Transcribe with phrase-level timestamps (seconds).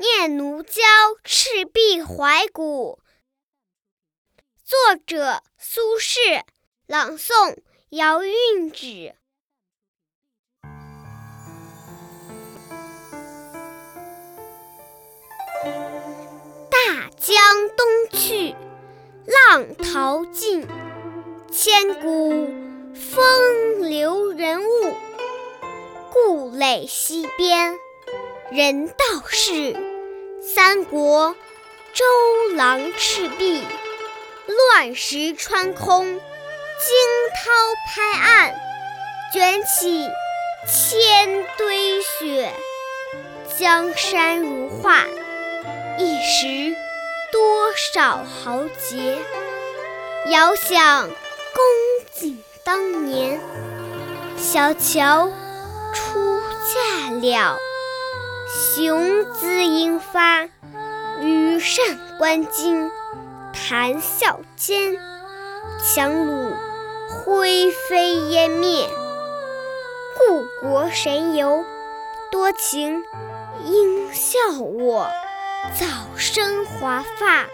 [0.00, 0.72] 念奴娇·
[1.24, 3.02] 赤壁怀古》，
[4.64, 6.42] 作者苏轼，
[6.86, 7.58] 朗诵
[7.90, 9.14] 姚韵芷。
[16.70, 18.56] 大江东去，
[19.26, 20.66] 浪淘尽，
[21.52, 22.48] 千古
[22.94, 24.96] 风流人物。
[26.10, 27.78] 故垒西边，
[28.50, 28.94] 人道
[29.28, 29.89] 是
[30.54, 31.36] 三国
[31.92, 32.04] 周
[32.56, 33.62] 郎赤壁。
[34.72, 36.20] 乱石穿空，惊
[37.36, 37.50] 涛
[37.86, 38.54] 拍岸，
[39.32, 40.08] 卷起
[40.66, 42.52] 千堆雪。
[43.56, 45.04] 江山如画，
[45.98, 46.74] 一时
[47.30, 49.18] 多少豪杰。
[50.30, 51.14] 遥想公
[52.12, 53.40] 瑾当年，
[54.36, 55.30] 小乔
[55.94, 56.40] 出
[56.74, 57.56] 嫁了，
[58.74, 59.79] 雄姿英，
[61.60, 62.90] 扇观巾。
[63.52, 64.96] 谈笑间，
[65.82, 66.52] 樯橹
[67.08, 68.88] 灰飞烟灭。
[70.18, 71.64] 故国神游，
[72.30, 73.04] 多情
[73.64, 75.10] 应笑我，
[75.78, 77.46] 早生华发。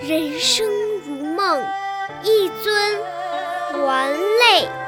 [0.00, 0.68] 人生
[1.06, 1.64] 如梦，
[2.22, 2.98] 一尊
[3.72, 4.85] 还酹。